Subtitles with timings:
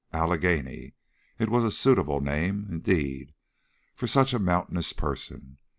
[0.11, 0.95] Allegheny!
[1.37, 3.35] It was a suitable name, indeed,
[3.93, 5.59] for such a mountainous person.